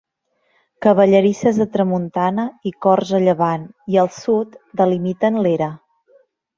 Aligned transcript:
Cavallerisses 0.85 1.59
a 1.65 1.67
tramuntana 1.75 2.47
i 2.71 2.73
corts 2.87 3.13
a 3.21 3.23
llevant 3.27 3.71
i 3.95 4.03
al 4.07 4.13
sud 4.19 4.61
delimiten 4.83 5.43
l'era. 5.47 5.75